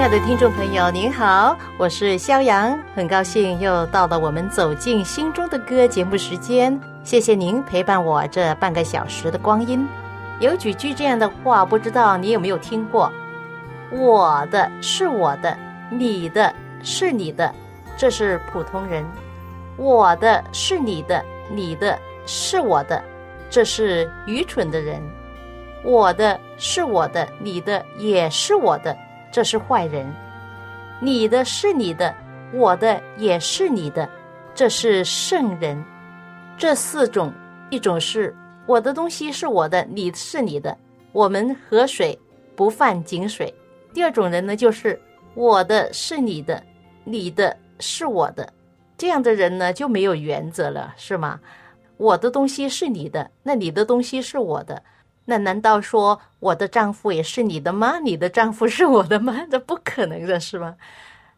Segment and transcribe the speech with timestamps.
[0.00, 6.80] 亲爱的听众朋友，您好，我是肖阳，很高兴又到了我们走进心中的歌节目时间。
[7.04, 9.86] 谢谢您陪伴我这半个小时的光阴。
[10.40, 13.12] 有几句这样的话，不知道你有没有听过？
[13.92, 15.54] 我的是我的，
[15.90, 16.50] 你的
[16.82, 17.54] 是你的，
[17.94, 19.04] 这是普通人；
[19.76, 23.04] 我的是你的，你的是我的，
[23.50, 24.98] 这是愚蠢的人；
[25.84, 28.96] 我的是我的，你的也是我的。
[29.30, 30.06] 这是坏人，
[31.00, 32.14] 你的是你的，
[32.52, 34.08] 我的也是你的，
[34.54, 35.82] 这是圣人。
[36.58, 37.32] 这四种，
[37.70, 40.76] 一种是我的东西是我的，你是你的，
[41.12, 42.18] 我们河水
[42.54, 43.52] 不犯井水。
[43.94, 45.00] 第二种人呢，就是
[45.34, 46.62] 我的是你的，
[47.04, 48.52] 你的是我的，
[48.98, 51.40] 这样的人呢就没有原则了，是吗？
[51.96, 54.82] 我的东西是你的，那你的东西是我的。
[55.30, 58.00] 那难道说我的丈夫也是你的吗？
[58.00, 59.46] 你的丈夫是我的吗？
[59.48, 60.74] 这不可能的是吗？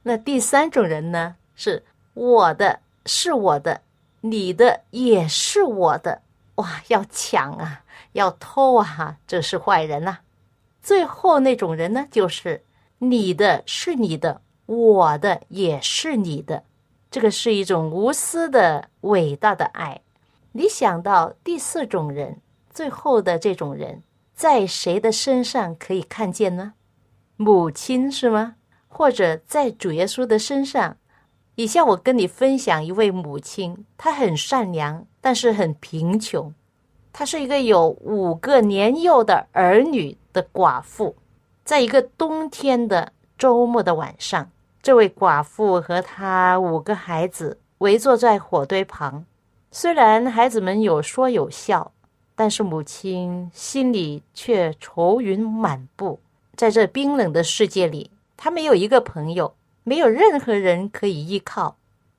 [0.02, 1.36] 那第三种人呢？
[1.54, 1.84] 是
[2.14, 3.82] 我的，是我的，
[4.22, 6.22] 你的也是我的。
[6.54, 10.20] 哇，要抢啊，要偷啊，这是坏人呐。
[10.82, 12.64] 最后那种人呢，就是
[12.96, 16.64] 你的是你的，我的也是你的。
[17.10, 20.00] 这个是一种无私的伟大的爱。
[20.52, 22.40] 你想到第四种人？
[22.72, 24.02] 最后的这种人，
[24.34, 26.72] 在谁的身上可以看见呢？
[27.36, 28.56] 母亲是吗？
[28.88, 30.96] 或者在主耶稣的身上？
[31.54, 36.54] 以下我跟你分享一位母亲，她很善良，但是很贫穷。
[37.12, 41.14] 她是一个有五个年幼的儿女的寡妇。
[41.62, 44.50] 在一个冬天的周末的晚上，
[44.82, 49.26] 这位寡妇和她五个孩子围坐在火堆旁，
[49.70, 51.92] 虽然孩子们有说有笑。
[52.42, 56.18] 但是母亲心里却愁云满布，
[56.56, 59.54] 在这冰冷的世界里，她没有一个朋友，
[59.84, 61.76] 没有任何人可以依靠。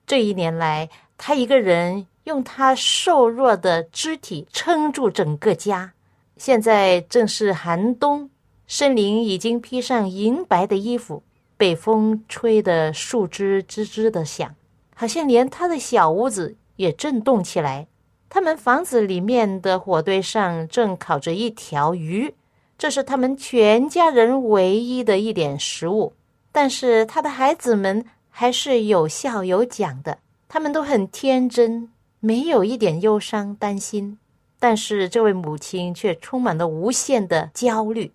[0.08, 5.92] 这一年来，她一个人用她瘦弱的肢体撑住整个家。
[6.38, 8.30] 现在正是寒冬，
[8.66, 11.22] 森林已经披上银白的衣服，
[11.58, 14.56] 被风吹得树枝吱吱的响，
[14.96, 17.88] 好像连她的小屋子也震动起来。
[18.34, 22.34] 他们房子里面的火堆上正烤着一条鱼，
[22.80, 26.14] 这是他们全家人唯一的一点食物。
[26.52, 30.18] 但是他的孩子们还是有笑有讲的，
[30.50, 34.18] 他们都很天真，没有一点忧伤担心。
[34.58, 38.14] 但是这位母亲却充满了无限的焦虑。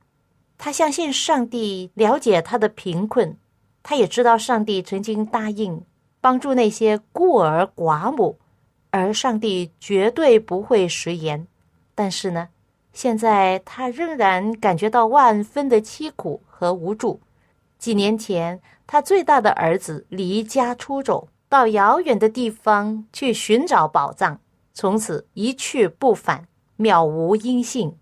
[0.58, 3.36] 她相信上帝了解她的贫困，
[3.84, 5.84] 她也知道上帝曾经答应
[6.20, 8.40] 帮助那些孤儿寡母。
[8.98, 11.46] 而上帝绝对不会食言，
[11.94, 12.48] 但是呢，
[12.92, 17.20] 现在他仍然感觉到万分的凄苦和无助。
[17.78, 24.40] 几年前，他最大的儿子离家出走，到遥远的地方去寻找宝藏，
[24.74, 27.96] 从此一去不返，渺无音信。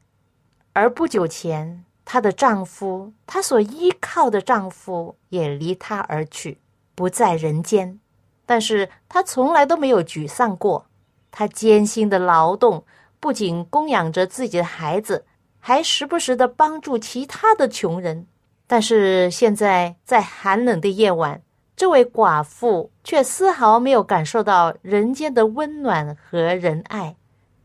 [0.72, 6.58] 而不久前，她的丈夫，她所依靠的丈夫也离她而去，
[6.94, 8.00] 不在人间。
[8.46, 10.86] 但是他从来都没有沮丧过，
[11.30, 12.84] 他艰辛的劳动
[13.18, 15.26] 不仅供养着自己的孩子，
[15.58, 18.26] 还时不时的帮助其他的穷人。
[18.68, 21.42] 但是现在在寒冷的夜晚，
[21.76, 27.16] 这位寡妇却丝毫没有感受到人间的温暖和仁爱。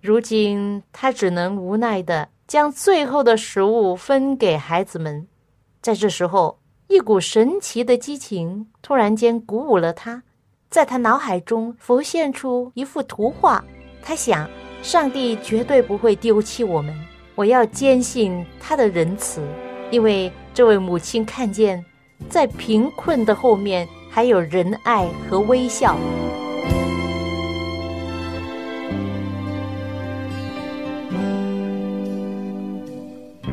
[0.01, 5.27] 如今，她只能无奈的将最后的食物分给孩子们。
[5.80, 10.24] 在这时候，一股神奇的激情突然间鼓舞了她。
[10.72, 13.62] 在他脑海中浮现出一幅图画
[14.02, 14.50] 他想
[14.82, 16.98] 上帝绝对不会丢弃我们。
[17.36, 19.42] 我要坚信他的仁慈
[19.92, 21.84] 因为这位母亲看见
[22.30, 25.98] 在贫困的后面还有仁爱和微笑。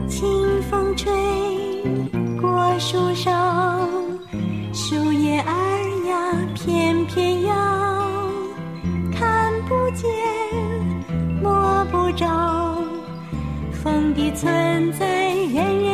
[0.08, 1.12] 清风吹
[2.40, 3.30] 过树梢
[4.72, 5.67] 树叶啊
[6.68, 7.54] 偏偏要
[9.10, 10.06] 看不见，
[11.42, 12.26] 摸不着，
[13.72, 15.87] 风的存在人人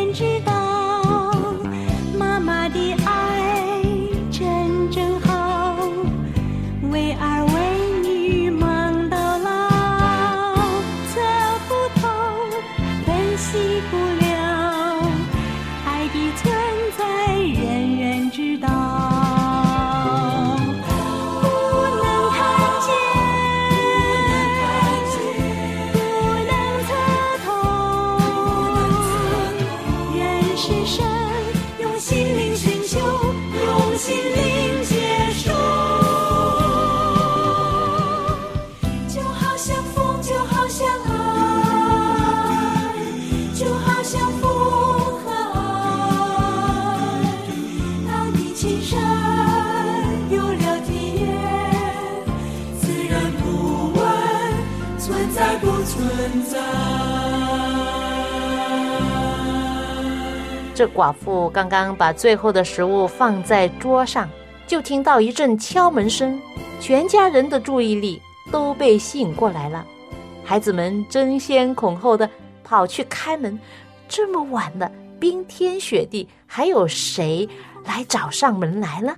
[60.74, 64.28] 这寡妇刚刚把最后的食物放在桌上，
[64.66, 66.40] 就听到一阵敲门声，
[66.80, 68.20] 全家人的注意力
[68.50, 69.86] 都被吸引过来了。
[70.44, 72.28] 孩子们争先恐后的
[72.64, 73.58] 跑去开门。
[74.08, 77.48] 这么晚了，冰天雪地，还有谁
[77.84, 79.16] 来找上门来了？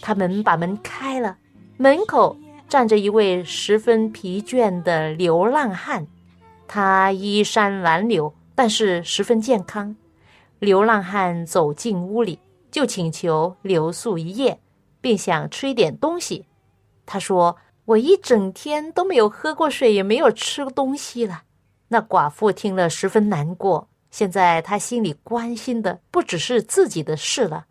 [0.00, 1.36] 他们把门开了，
[1.76, 2.36] 门口
[2.70, 6.06] 站着一位十分疲倦的流浪汉，
[6.68, 9.96] 他衣衫褴褛，但是十分健康。
[10.60, 12.38] 流浪汉走进屋里，
[12.70, 14.60] 就请求留宿一夜，
[15.00, 16.46] 并想吃一点东西。
[17.04, 17.56] 他说
[17.86, 21.42] ：“我一整天都没有喝过水，也没有吃东西了。”
[21.88, 23.88] 那寡妇听了十分难过。
[24.12, 27.66] 现在她心里关心的不只是自己的事了。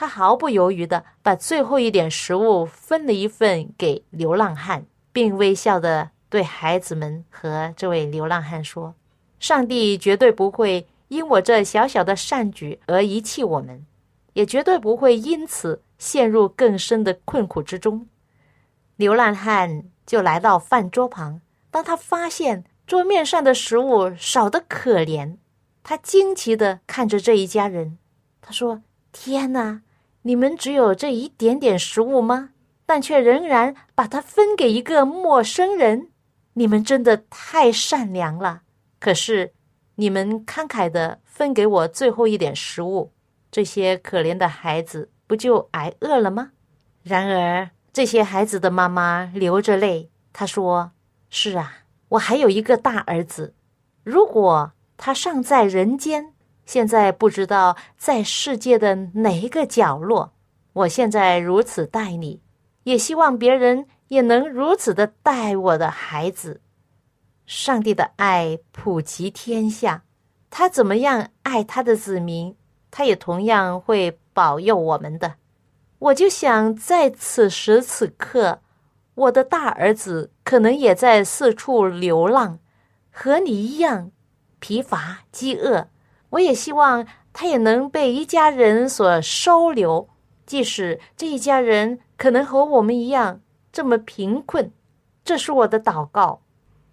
[0.00, 8.94] 他毫不犹豫的把最后一点食物分了一份给流浪汉，并微笑的对孩子们和这位流浪汉说
[9.40, 13.84] ：“上帝绝对不会。”因我这小小的善举而遗弃我们，
[14.34, 18.06] 也绝对不会因此陷入更深的困苦之中。
[18.94, 21.40] 流浪汉就来到饭桌旁，
[21.72, 25.38] 当他发现桌面上的食物少得可怜，
[25.82, 27.98] 他惊奇地看着这一家人。
[28.40, 29.80] 他说：“天哪，
[30.22, 32.50] 你们只有这一点点食物吗？
[32.86, 36.08] 但却仍然把它分给一个陌生人？
[36.54, 38.62] 你们真的太善良了。
[38.98, 39.52] 可是。”
[40.00, 43.10] 你们慷慨的分给我最后一点食物，
[43.50, 46.52] 这些可怜的孩子不就挨饿了吗？
[47.02, 50.92] 然而，这些孩子的妈妈流着泪，她说
[51.28, 51.78] ：“是啊，
[52.10, 53.54] 我还有一个大儿子，
[54.04, 56.32] 如果他尚在人间，
[56.68, 60.34] 现在不知道在世界的哪一个角落。
[60.74, 62.42] 我现在如此待你，
[62.82, 66.60] 也希望别人也能如此的待我的孩子。”
[67.46, 70.02] 上帝的爱普及天下，
[70.50, 72.54] 他怎么样爱他的子民，
[72.90, 75.36] 他也同样会保佑我们的。
[75.98, 78.60] 我就想，在此时此刻，
[79.14, 82.58] 我的大儿子可能也在四处流浪，
[83.10, 84.10] 和你一样
[84.58, 85.88] 疲乏饥饿。
[86.30, 90.08] 我也希望他也能被一家人所收留，
[90.44, 93.40] 即使这一家人可能和我们一样
[93.72, 94.70] 这么贫困。
[95.24, 96.40] 这是我的祷告。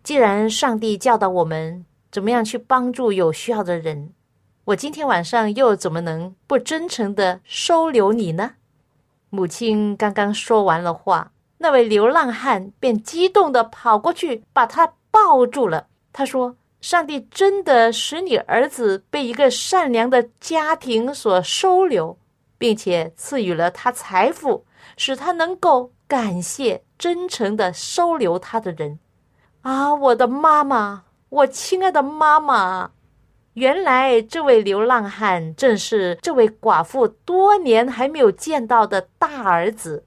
[0.03, 4.13] 既然上帝教导我们怎么样去帮助有需要的人，
[4.65, 8.53] 我今天晚上又怎么能不真诚的收留你呢？
[9.29, 15.87] 母亲刚刚说完了话，那位流浪汉便激动的跑过去把他抱住了。
[16.13, 16.55] 他说
[16.87, 22.19] ：“上帝真的使你儿子被一个善良的家庭所收留，
[22.59, 28.99] 并且赐予了他财富，使他能够感谢真诚的收留他的人。”
[29.65, 32.91] 啊，我的妈妈，我亲爱的妈妈！
[33.55, 40.05] 原来这位流浪汉正是这位寡妇多年还没有见到的大儿子。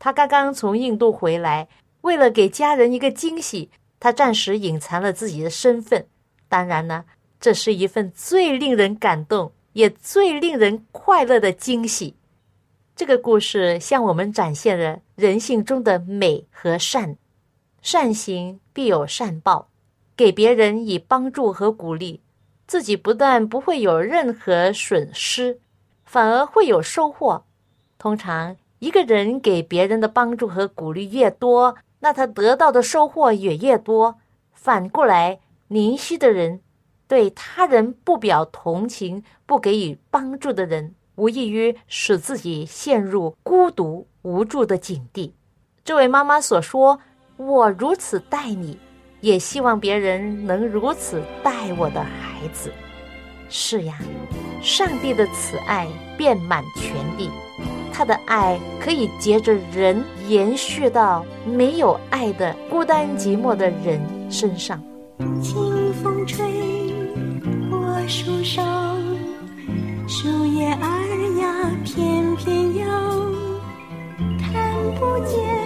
[0.00, 1.68] 他刚刚从印度回来，
[2.00, 6.08] 为了给家人一个惊喜，他暂时隐藏了自己的身份。
[6.48, 7.04] 当然呢，
[7.40, 12.14] 这是一份最令人感动也最令人快乐的惊喜。
[12.94, 17.16] 这个故事向我们展现了人性中的美和善。
[17.82, 19.68] 善行必有善报，
[20.16, 22.20] 给别人以帮助和鼓励，
[22.66, 25.60] 自己不但不会有任何损失，
[26.04, 27.44] 反而会有收获。
[27.98, 34.18] 通常，一个人给别人的帮助和鼓励越多，那他得到的收获也越多。
[34.52, 35.38] 反过来，
[35.68, 36.60] 灵犀的人
[37.08, 45.34] 对他人不表同情、不给予帮助的人，无异于使自己陷入孤独无助的境地。
[45.84, 46.98] 这位妈妈所说
[47.36, 48.78] ：“我如此待你，
[49.20, 52.72] 也希望别人能如此待我的孩子。”
[53.48, 53.98] 是呀，
[54.60, 57.30] 上帝的慈爱遍满全地，
[57.92, 64.82] 他的爱可以接着人延续到没有爱的孤单寂寞的人身上。
[65.42, 66.46] 清风吹
[67.70, 68.62] 过树梢，
[70.06, 72.86] 树叶儿呀翩翩摇，
[74.38, 75.65] 看不见，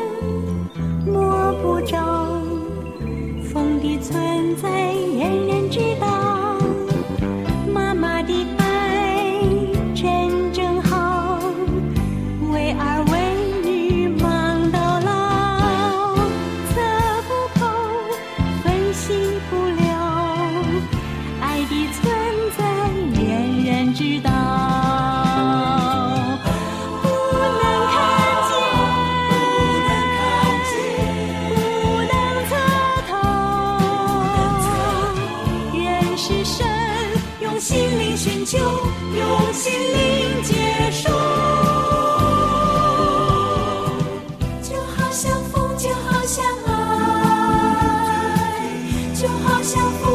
[49.70, 50.08] 相互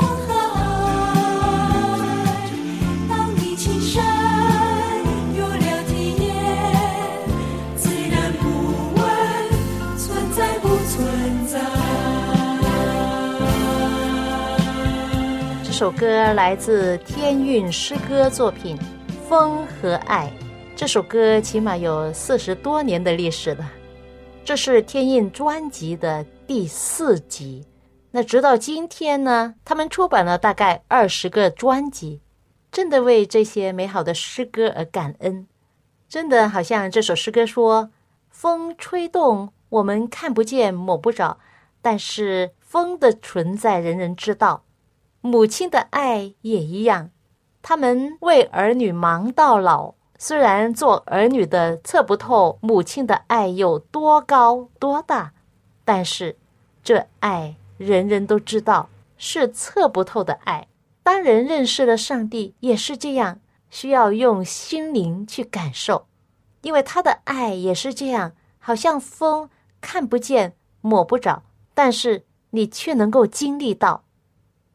[0.00, 0.64] 和爱，
[3.10, 4.02] 当你情深，
[5.36, 5.58] 有了
[15.62, 18.78] 这首歌来自天韵诗歌作品
[19.28, 20.32] 《风和爱》。
[20.74, 23.70] 这首歌起码有四十多年的历史了。
[24.42, 27.62] 这是天韵专辑的第四集。
[28.12, 32.20] 那直到今天呢，他们出版了大概二十个专辑，
[32.70, 35.46] 真的为这些美好的诗歌而感恩。
[36.08, 37.90] 真的好像这首诗歌说
[38.28, 41.38] ：“风吹动，我们看不见摸不着，
[41.80, 44.64] 但是风的存在人人知道。”
[45.22, 47.10] 母亲的爱也一样，
[47.62, 49.94] 他们为儿女忙到老。
[50.18, 55.32] 虽然做儿女的测不透母亲的爱有多高多大，
[55.84, 56.36] 但是
[56.84, 60.68] 这爱人人都知道是测不透的爱。
[61.02, 66.06] 当人认识了上帝，也是这样，需要用心灵去感受，
[66.60, 71.42] 因为他的爱也是这样，好像风看不见摸不着，
[71.74, 74.04] 但是你却能够经历到。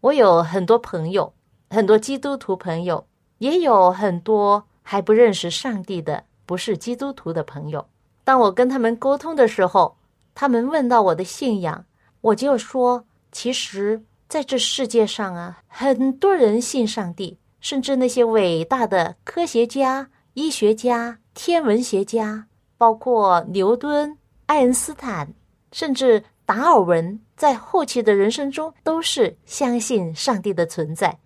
[0.01, 1.33] 我有很多朋友，
[1.69, 7.87] 很多基督徒朋友，也有很多还不认识上帝的不是基督徒的朋友。
[8.23, 9.95] 当我跟他们沟通的时候，
[10.35, 11.85] 他们问到我的信仰，
[12.27, 24.17] 我就说：其实在这世界上啊，很多人信上帝，甚至那些伟大的科学家、医学家、天文学家，包括牛顿、
[24.47, 25.33] 爱因斯坦，
[25.71, 27.19] 甚至达尔文。
[27.37, 31.19] 在后期的人生中，都是相信上帝的存在。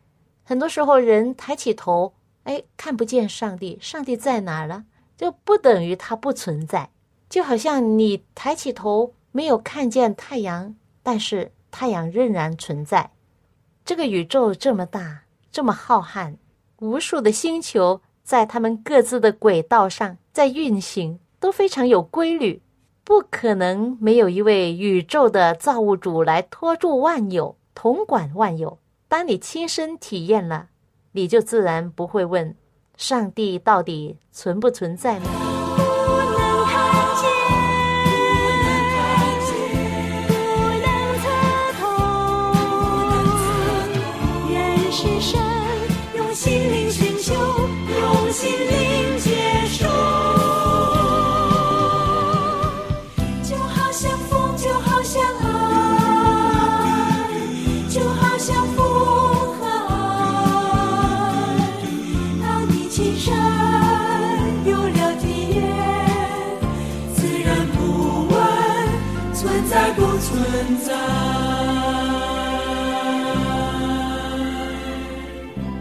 [0.43, 4.83] 很多时候，人抬起头，哎，看不见上帝，上帝在哪了？
[5.17, 6.89] 就不等于他不存在。
[7.29, 13.11] 就好像你抬起头没有看见太阳，但是太阳仍然存在。
[13.83, 16.35] 这个宇宙这么大，这么浩瀚，
[16.79, 22.61] 无数的星球在他们各自的轨道上在运行，都非常有规律。
[23.03, 28.77] 不可能没有一位宇宙的造物主来托住万有、统管万有。
[29.07, 30.69] 当你亲身体验了，
[31.11, 32.55] 你就自然不会问
[32.95, 35.50] 上帝到底存不存在呢？
[53.91, 55.45] 好像风就好像爱，
[57.89, 58.85] 就好像风
[59.57, 59.91] 和爱。
[62.41, 63.35] 当你情深，
[64.63, 65.61] 有了体验，
[67.13, 68.33] 自然不问
[69.33, 70.95] 存在不存在。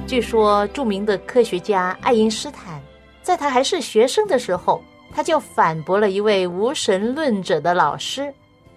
[0.09, 2.83] 据说著名的科学家爱因斯坦，
[3.23, 4.83] 在他还是学生的时候。
[5.20, 8.32] 他就反驳了一位无神论者的老师，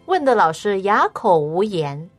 [0.07, 2.09] 问的老师哑口无言。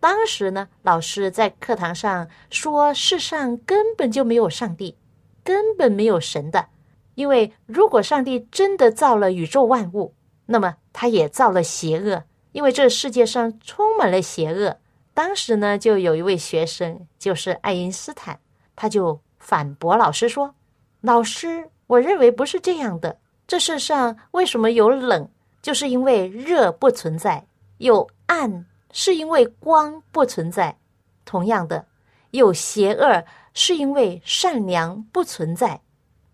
[0.00, 4.96] 当时呢，老师在课堂上说：“世上根本就没有上帝，
[5.44, 6.68] 根本没有神的，
[7.14, 10.14] 因为如果上帝真的造了宇宙万物，
[10.46, 14.78] 那么他也造了邪恶，因为这世界上充满了邪恶。”
[15.12, 18.40] 当时呢，就有一位学生，就是爱因斯坦。
[18.74, 20.54] 他就反驳老师说
[21.02, 23.18] ：“老师，我认为不是这样的。
[23.46, 25.28] 这世上为什么有冷？
[25.60, 27.44] 就是因为热不存在；
[27.78, 30.76] 有暗，是因为光不存在。
[31.24, 31.86] 同样的，
[32.32, 33.24] 有邪恶，
[33.54, 35.80] 是因为善良不存在。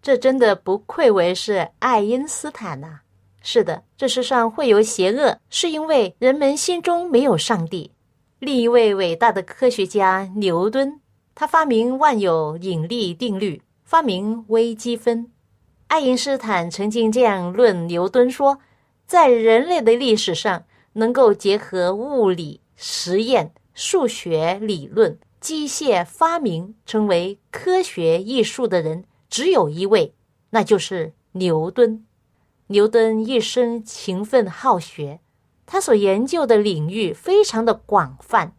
[0.02, 3.00] 这真的不愧为是爱因斯坦呐！
[3.42, 7.92] 是的，这世上会有邪恶，是因为人们心中没有上帝。
[8.38, 11.00] 另一位伟大的科学家牛顿，
[11.34, 15.30] 他发明万有引力定律，发明微积分。
[15.90, 18.60] 爱因斯坦曾经这样论牛顿说。
[19.08, 30.14] 在人类的历史上，能够结合物理实验、数学理论、机械发明，成为科学艺术的人，只有一位，
[30.50, 32.06] 那就是牛顿。
[32.68, 35.18] 牛顿一生勤奋好学，
[35.66, 38.52] 他所研究的领域非常的广泛。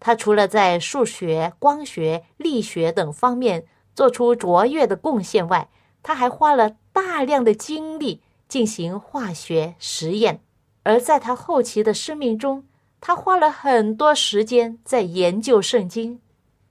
[0.00, 3.64] 他除了在数学、光学、力学等方面
[3.94, 5.68] 做出卓越的贡献外，
[6.04, 8.20] 他还花了大量的精力。
[8.46, 10.40] 进行化学实验，
[10.84, 12.64] 而在他后期的生命中，
[13.00, 16.20] 他花了很多时间在研究圣经。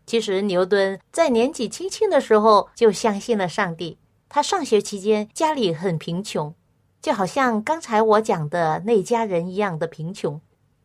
[0.05, 3.97] 其实，牛顿在年纪轻轻的时候就相信了上帝。
[4.29, 6.53] 他上学期间家里很贫穷，
[7.01, 10.39] 就好像刚才我讲的那家人一样的贫穷。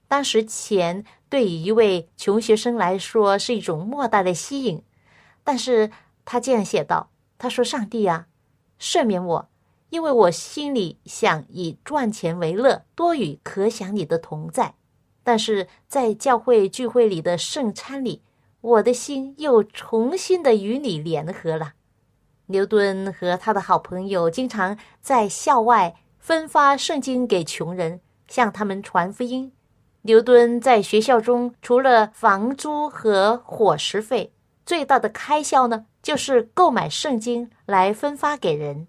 [0.09, 4.83] 当时钱对于一位穷学生来说是一种莫大的吸引，
[5.45, 5.93] 但是
[6.25, 8.27] 他这样写道：“他说，上帝啊，
[8.81, 9.49] 赦免我。”
[9.91, 14.75] 因为我心里想以赚钱为乐，多与可想你的同在，
[15.25, 18.21] 但是在教会聚会里的圣餐里，
[18.61, 21.73] 我的心又重新的与你联合了。
[22.49, 29.51] 牛顿和他的好朋友经常在校外分发圣经给穷人，向他们传福音。
[30.03, 34.35] 牛顿在学校中除了房租和伙食费，
[34.69, 38.87] 最大的开销呢，就是购买圣经来分发给人。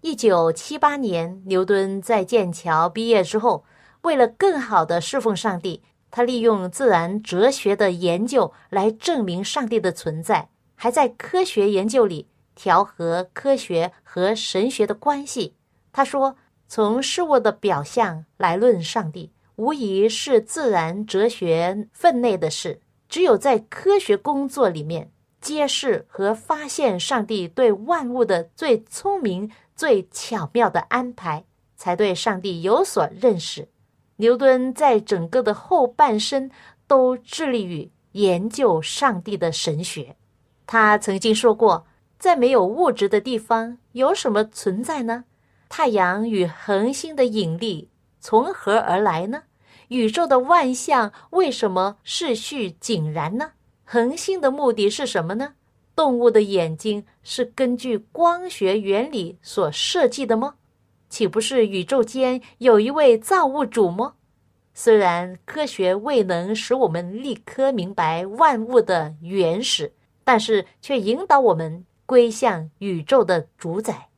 [0.00, 3.62] 一九七八年，牛顿在剑桥毕业之后，
[4.00, 15.54] 为了更好的侍奉上帝，他利用自然哲学的研究来证明上帝的存在，还在科学研究里调和科学和神学的关系。
[15.92, 16.36] 他说
[16.66, 22.80] ：“从事物的表象来论上帝，无疑是自然哲学分内的事。
[23.10, 31.44] 只有在科学工作里面揭示和发现上帝对万物的最聪明。”最巧妙的安排，
[31.76, 33.68] 才对上帝有所认识。
[34.16, 36.50] 牛顿在整个的后半生
[36.88, 40.16] 都致力于研究上帝的神学。
[40.66, 41.86] 他曾经说过
[42.18, 45.26] ：“在没有物质的地方，有什么存在呢？
[45.68, 49.44] 太阳与恒星的引力从何而来呢？
[49.90, 53.52] 宇宙的万象为什么秩序井然呢？
[53.90, 55.54] 恒星的目的是什么呢？”
[55.96, 60.56] 动物的眼睛是根据光学原理所设计的吗？
[61.08, 64.12] 岂不是宇宙间有一位造物主吗？
[64.74, 69.90] 虽然科学未能使我们立刻明白万物的原始，
[70.22, 74.08] 但是却引导我们归向宇宙的主宰。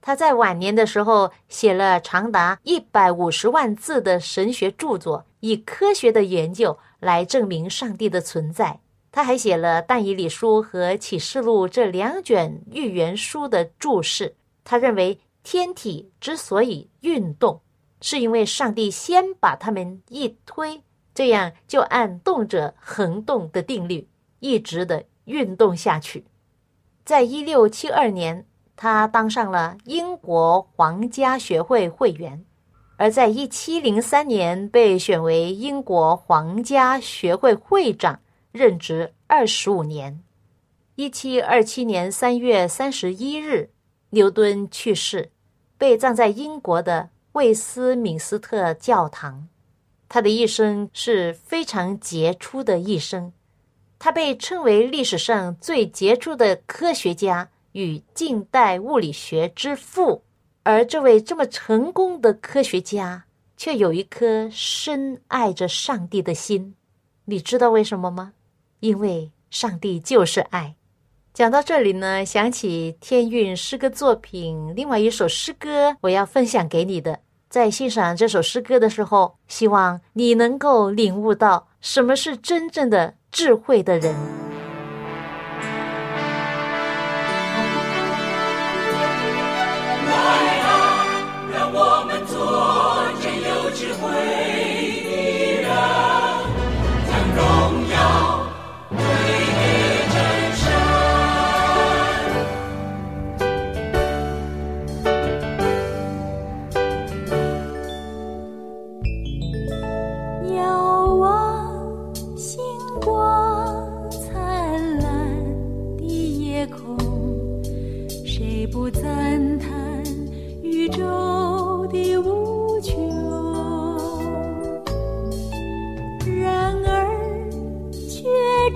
[0.00, 8.80] 他在晚年的时候写了长达一百五十万字的神学著作，以科学的研究来证明上帝的存在。
[9.14, 14.34] 他还写了《但以理书》和《启示录》这两卷预言书的注释。
[14.64, 17.60] 他认为天体之所以运动，
[18.00, 20.82] 是因为上帝先把它们一推，
[21.14, 24.04] 这样就按动者恒动的定律
[24.40, 26.24] 一直的运动下去。
[27.04, 32.44] 在一六七二年，他当上了英国皇家学会会员，
[32.96, 38.18] 而在一七零三年被选为英国皇家学会会长。
[38.56, 40.22] 任职二十五年，
[40.94, 43.68] 一七二七年三月三十一日，
[44.10, 45.32] 牛顿去世，
[45.76, 49.48] 被葬在英国的魏斯敏斯特教堂。
[50.08, 53.32] 他的一生是非常杰出的一生，
[53.98, 60.22] 他被称为历史上最杰出的科学家与近代物理学之父。
[60.62, 63.24] 而这位这么成功的科学家，
[63.56, 66.76] 却有一颗深爱着上帝的心。
[67.24, 68.32] 你知道为什么吗？
[68.84, 70.74] 因为上帝就是爱。
[71.32, 77.20] 讲到这里呢，想起天韵诗歌作品另外一首诗歌，我要分享给你的。
[77.48, 84.14] 在欣赏这首诗歌的时候，希望你能够领悟到什么是真正的智慧的人。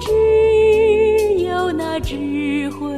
[0.00, 2.97] 只有那智慧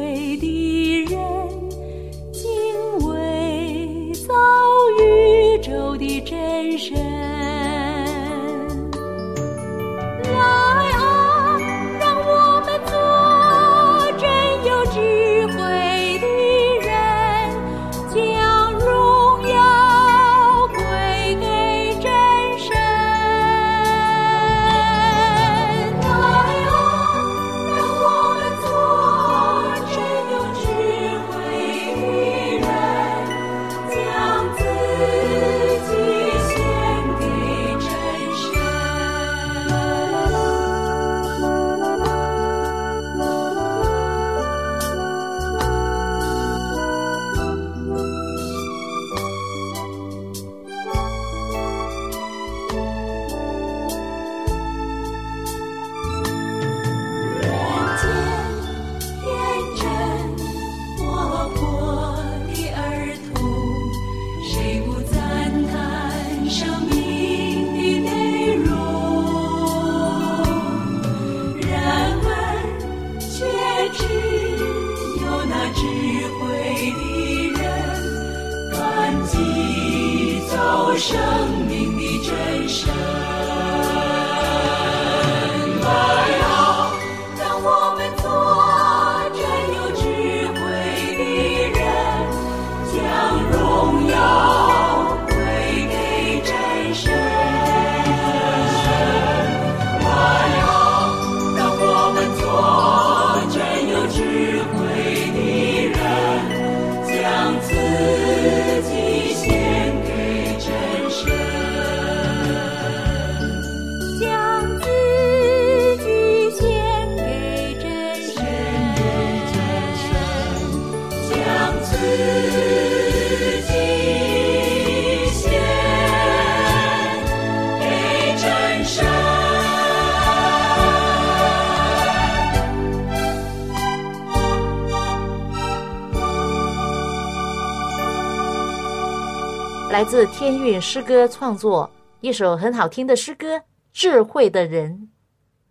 [140.00, 141.90] 来自天韵诗歌创作
[142.22, 143.58] 一首很好听的诗歌
[143.92, 144.98] 《智慧的人》。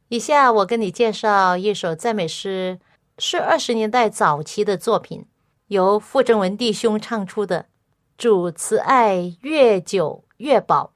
[0.09, 2.79] 以下我跟你介绍一首赞美诗，
[3.17, 5.25] 是二十年代早期的作品，
[5.69, 7.65] 由傅正文弟兄唱出的。
[8.19, 10.93] 主慈爱越久越饱。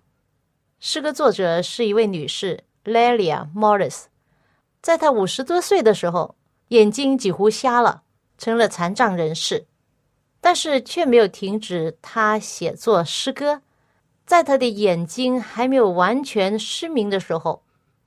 [0.80, 4.04] 诗歌作者是一位女士，Lelia Morris。
[4.80, 6.36] 在她五十多岁的时候，
[6.68, 8.04] 眼睛几乎瞎了，
[8.38, 9.66] 成了残障人士。
[10.44, 13.62] 但是却没有停止他写作诗歌，
[14.26, 17.64] 在他的眼睛还没有完全失明的时候，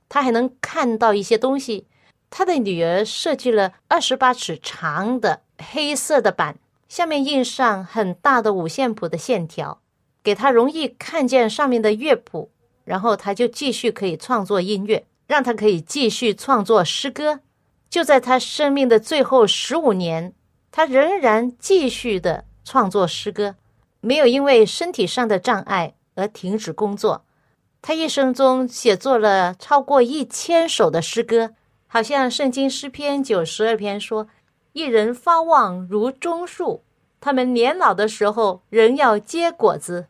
[0.07, 1.87] 他还能看到一些东西。
[2.29, 9.81] 他的女儿设计了二十八尺长的黑色的板，下面印上很大的五线谱的线条，
[10.21, 12.51] 给他容易看见上面的乐谱，
[12.83, 17.39] 然后他就继续可以创作音乐，让他可以继续创作诗歌。
[17.89, 20.35] 就在他生命的最后十五年。
[20.71, 23.55] 他仍然继续的创作诗歌，
[24.01, 27.25] 没有因为身体上的障碍而停止工作。
[27.81, 31.53] 他一生中写作了超过一千首的诗歌，
[31.87, 34.27] 好像圣经诗篇九十二篇说
[34.73, 36.83] ：“一人发旺如棕树，
[37.21, 40.07] 他们年老的时候仍要结果子。”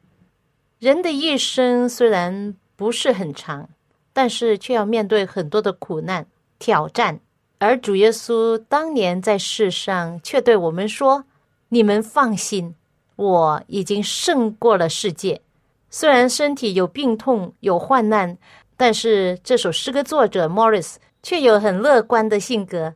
[0.79, 3.69] 人的一生虽然不是很长，
[4.13, 6.25] 但是却要面对很多的苦难
[6.59, 7.19] 挑战。
[7.59, 11.25] 而主耶稣当年在世上，却对我们说
[11.69, 12.75] ：“你们放心，
[13.15, 15.41] 我已经胜过了世界。
[15.89, 18.37] 虽然身体有病痛、有患难，
[18.75, 22.93] 但是这首诗歌作者 Morris 却有很乐观的性格。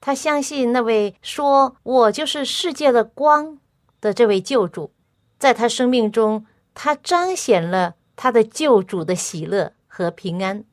[0.00, 3.58] 他相信那位说我就是世界的光
[4.00, 4.90] 的这位救主，
[5.38, 6.44] 在他生命中，
[6.74, 10.64] 他彰显了他的救主的喜乐和平安。”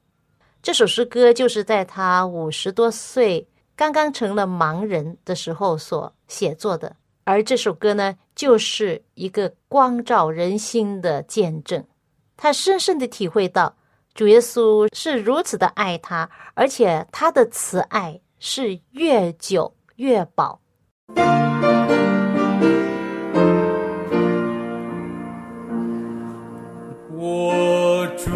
[0.69, 11.83] 这首诗歌就是在他五十多岁、刚刚成了盲人的时候所写作的，而这首歌呢，就是一个光照人心的见证。
[12.37, 13.75] 他深深的体会到
[14.13, 20.61] 主耶稣是如此的爱他，而且他的慈爱是越久越饱。
[27.17, 28.29] 我主。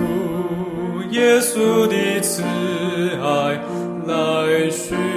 [1.11, 3.59] 耶稣的慈爱
[4.07, 5.12] 来寻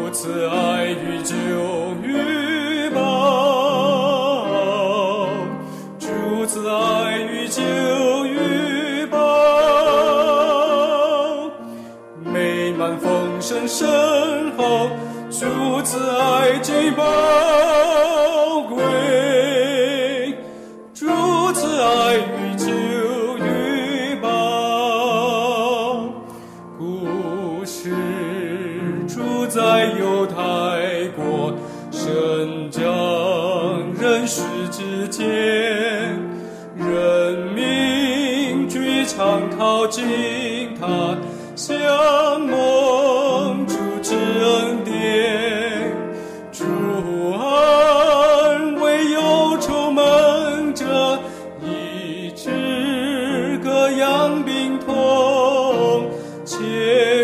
[0.00, 1.34] 如此爱与久
[2.04, 2.47] 与
[53.88, 56.10] 治各样病痛，
[56.44, 57.17] 且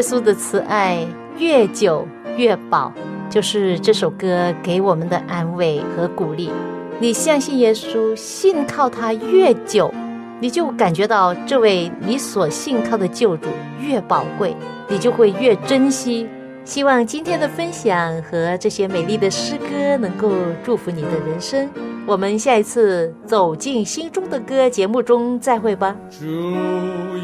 [0.00, 1.06] 耶稣的慈爱
[1.38, 2.08] 越久
[2.38, 2.90] 越饱，
[3.28, 6.50] 就是这首歌给我们的安慰和鼓励。
[6.98, 9.92] 你相信耶稣，信靠他越久，
[10.40, 14.56] 你就感觉到这位你所信靠的救主越宝贵，
[14.88, 16.26] 你就会越珍惜。
[16.64, 20.32] 希望今天的分享和这些美丽的诗歌能够
[20.64, 21.68] 祝福你的人生。
[22.06, 25.94] 我们下一次走进心中的歌节目中再会吧。
[26.10, 26.26] 主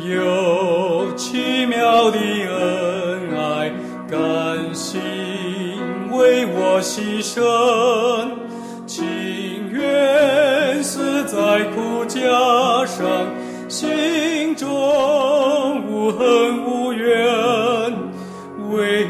[0.08, 3.72] 有奇妙的恩爱，
[4.08, 5.00] 甘心
[6.12, 7.42] 为我牺牲，
[8.86, 9.02] 情
[9.72, 12.20] 愿死在苦架
[12.86, 13.04] 上，
[13.68, 14.68] 心中
[15.88, 17.16] 无恨无怨。
[18.70, 19.06] 为